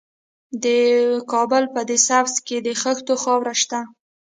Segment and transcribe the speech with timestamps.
[0.63, 0.65] د
[1.31, 3.79] کابل په ده سبز کې د خښتو خاوره شته.